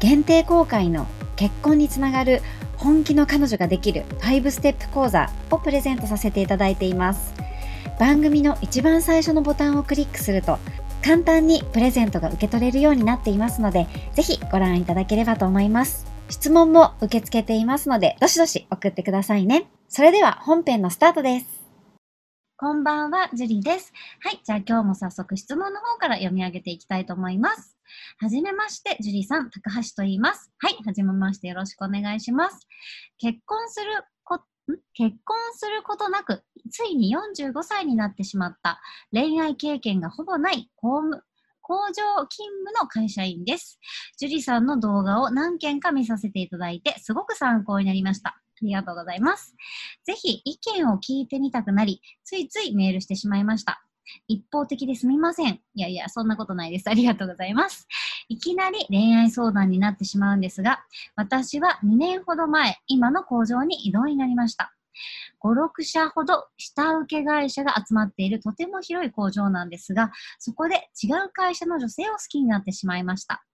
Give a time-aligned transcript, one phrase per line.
[0.00, 2.40] 限定公開の結婚につながる
[2.76, 7.34] 本気の彼女ができる5ステップ講座をプレゼントさせていただいています。
[7.98, 10.58] 番組の一番最初のボタンをクリックすると
[11.04, 16.06] 簡単にプレゼントが受け取れるようになっていますので、ぜひご覧いただければと思います。
[16.28, 19.68] 質問も受け付けていますので、どしどし送ってくださいね。
[19.88, 21.46] それでは本編のスタートです。
[22.56, 23.92] こんばんは、ジュリーです。
[24.20, 27.77] はい、じゃあ今日も早速質問の方から読み上げていきたいと思います。
[28.18, 30.50] はじめまして、ジュリーさん、高橋と言います。
[30.58, 32.66] はい、はじめましてよろしくお願いします。
[33.18, 33.86] 結婚する
[34.24, 34.40] こ、
[34.94, 38.80] 結婚することなく、ついに45歳になってしまった
[39.12, 41.22] 恋愛経験がほぼない公務、
[41.62, 43.78] 工場勤務の会社員です。
[44.16, 48.30] ジュリさんの動画を何件か見させていただいて、すごく参考になりました。
[48.30, 49.54] ありがとうございます。
[50.04, 53.87] ぜひ意見を聞いてみたくなり、ついついメールしてしまいました。
[54.26, 55.60] 一方的ですみません。
[55.74, 56.88] いやいや、そんなことないです。
[56.88, 57.86] ありがとうございます。
[58.28, 60.84] いきなり恋愛相談になってしまうんですが、
[61.16, 64.74] 私は2年ほど前、今の工場に移動になりました。
[65.40, 73.44] 5、6社ほど下請け会社が集まっているとても広い工場なんですが、そこで違う会社の女性を好きになってしまいました。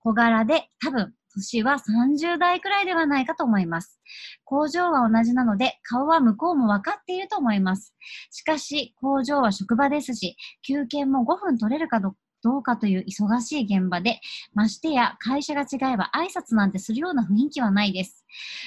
[0.00, 4.00] 小柄で多分年は30代くらいではないかと思います。
[4.44, 7.94] 工場は同じなので、顔は向こうも分かっていると思います。
[8.30, 10.36] しかし、工場は職場ですし、
[10.66, 14.20] 休憩も5分取れるかどどうかという忙しい現場で、
[14.54, 18.24] ましてや会社が違えば挨拶なんてするような雰囲気はないです。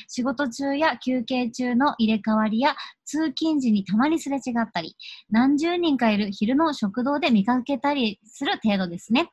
[0.07, 2.75] 仕事中や休憩中の入れ替わりや
[3.05, 4.95] 通勤時にたまにすれ違ったり、
[5.29, 9.31] 何十人かいる昼の食堂で見かけたりする程度ですね。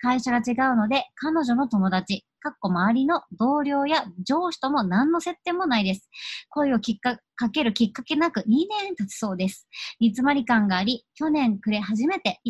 [0.00, 6.08] 会社が違うので、彼女の友達、かっこ周りの同僚や上司とも何の接点もないです。
[6.48, 7.18] 声をきっか
[7.50, 9.68] けるきっかけなく2年経つそうです。
[10.00, 12.40] 煮詰まり感があり、去年暮れ初めて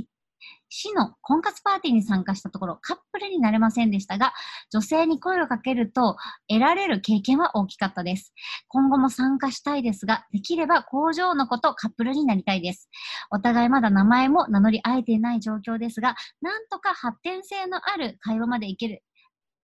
[0.70, 4.32] 市の婚活パーティーに参加したところ、カップルになれませんでしたが、
[4.72, 6.16] 女性に声をかけると
[6.48, 8.32] 得られる経験は大きかったです。
[8.68, 12.88] 今後も参加したいですが、できれば工場の子とカップルになりたいです。
[13.32, 19.02] お互いまだ名前も名乗り合えていない状況ですが、なんとか発展性のある会話までいける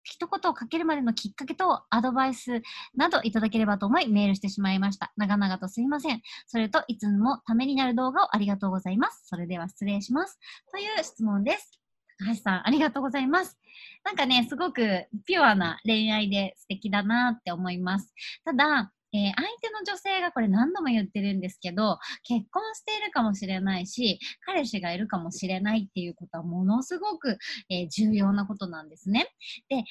[0.06, 2.62] 一言をかけるまでのきっかけとアドバイス
[2.94, 5.12] などいただければと思いメールしてしまいました。
[5.16, 6.22] 長々とすいません。
[6.46, 9.26] それといつもためになる動画をありがとうございます。
[9.26, 10.38] それでは失礼します。
[10.70, 11.80] という質問です。
[12.18, 13.58] 高橋さん、ありがとうございます。
[14.04, 18.14] なんかね、すごくピュアな恋愛で素敵だなって思います。
[18.44, 27.38] ただ、えー、相手の女性がこれ何度も言ってるんですけど、結婚しているかもしれないし、彼氏がいるかもしれないっていうことはものすごく、
[27.70, 29.28] えー、重要なことなんですね。
[29.70, 29.82] で、挨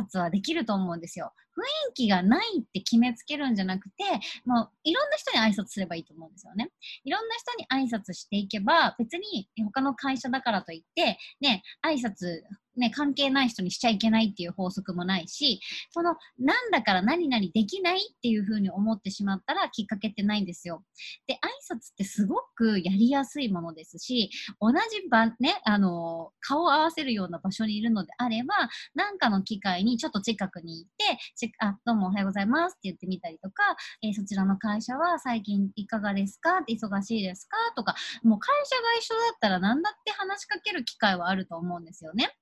[0.00, 1.32] 拶はできると思うんですよ。
[1.50, 4.04] 雰囲気がないって決めつけるんじゃなくて、
[4.46, 6.70] もういろんな人に挨拶すればいいと思うんですよね。
[7.04, 12.42] いろんな人に挨拶していけば、別に他の会社だからといって、ね、挨拶
[12.80, 15.60] ね、関係ない人にしちゃいけないっていう法則もないし、
[15.90, 20.82] その、なんだから何々できないっていうふうに思ってしまったらきっかけってないんですよ。
[21.26, 24.30] で、挨拶ってすごくやりやすいものですし、
[24.60, 28.54] 同じ場、ね、あの、顔を合わせるような場所にいるのであれば、
[28.94, 36.58] なんかの機会にちょっと近くに行って、あ、どうもおはようございますって言ってみたりとか、えー、そちらの会社は最近いかがですか？
[36.58, 37.56] って忙しいですか？
[37.76, 42.32] とか、もう会社が一緒だったら何だって話しかける機会はあると思うんですよね。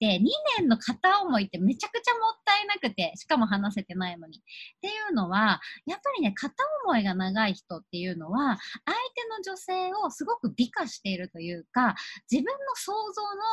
[0.00, 0.20] で、2
[0.58, 4.38] 年の片思いってめちゃくちゃもったいなくて、しかも話せてないのに。
[4.38, 4.40] っ
[4.80, 6.54] ていうのは、やっぱりね、片
[6.84, 8.96] 思いが長い人っていうのは、相
[9.30, 11.94] の女性をすごく美化しているというか、
[12.30, 12.92] 自分の想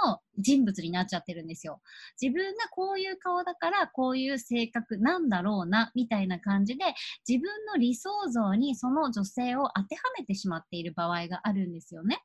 [0.04, 1.80] 像の人物になっちゃってるんですよ。
[2.22, 6.84] 自分がこういう顔だからこういう性格なんだろうな、みたいな感じで、
[7.28, 12.20] 自分の理想像にその女性を当てはめてしまっている場合があるんですよね。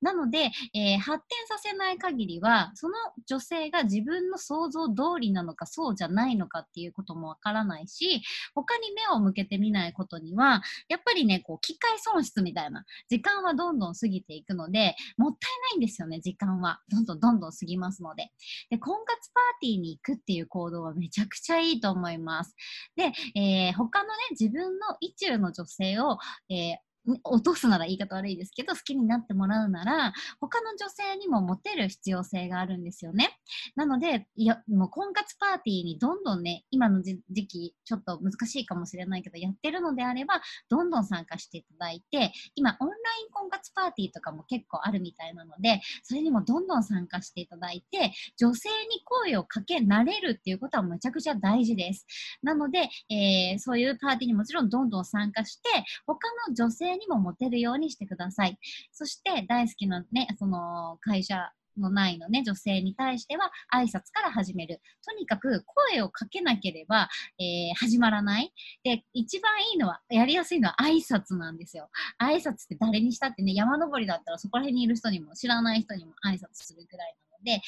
[0.00, 2.94] なので、えー、発展させない限りは、その
[3.26, 8.22] 女性が自分の想像通りなのかそうじゃないのかっていうこともわからないし、
[8.54, 16.80] 他に目を向けてみないことには、やっぱりね、こう、機械損失みたいな、時間はどんどん過ぎていくので、もったいないんですよね、時間は。
[16.88, 18.30] どんどんどんどん過ぎますので。
[18.70, 22.54] で、婚活パーティーに行くっていう行動はめちゃくちゃいいと思います。
[22.96, 26.18] で、えー、他のね、自分の意中の女性を、
[26.50, 26.85] えー
[27.22, 33.38] 落とすなら言い方悪いですけど、好きになってもらうなら、他の女性にもモテる必要性があるんですよね。
[33.76, 42.98] なので、いや、もう婚活パーティーにどんどんね、今の時期、ちょっと難しいかもしれないけど、やってるのであれば、どんどん参加していただいて、今、オンライ
[43.28, 52.06] ン婚活パーティーとかも結構あるみたいなので、それにもどんどん参加していただいて、女性に声をかけ慣れるっていうことはめちゃくちゃ大事です。
[52.42, 55.68] なので、えー、そういうパーティーにもちろんどんどん参加して、
[56.06, 58.58] 他の女性にもモテるようにしてください。
[58.92, 61.50] そして大好きなね、その会社
[61.80, 64.80] のないのね、女性に対しては挨拶から始める。
[65.06, 65.62] とにかく
[65.92, 67.08] 声をかけなければ、
[67.38, 68.52] えー、始まらない。
[68.82, 71.88] で、一番いいのは、やりやすいのは挨拶なんですよ。
[72.20, 77.60] 挨拶って誰にしたってね、山登りだったらそこら辺にいる人にも知らない人にも挨拶するぐらいなので、ぜ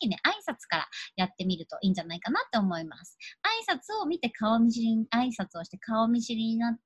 [0.00, 3.18] ひね、挨拶からやってみるといいんじゃないかなって思います。
[3.68, 6.80] 挨拶を見て顔見知り、挨拶をして顔見知りになって、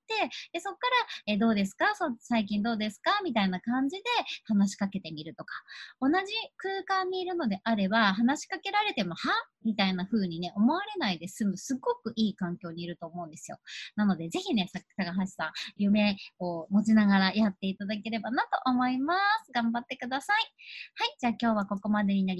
[0.52, 0.88] でそこか
[1.26, 1.87] ら、えどうですか？
[2.20, 3.20] 最近どうですか？
[3.25, 4.04] みたいな感じで
[4.44, 5.54] 話しかけてみるとか。
[6.00, 6.14] 同じ
[6.56, 9.31] 空間にいるのであれば、話しかけられても、は？
[9.62, 13.58] みたいな風にね、思われないで済む、すごくいい環境にいると思うんですよ。
[13.94, 19.14] なので、ぜひね、高橋さん、夢を持ちながらやっていただければなと思いま
[19.44, 19.52] す。
[19.52, 20.37] 頑張ってください。
[20.96, 22.39] はい、じゃあ今日はここまでになります。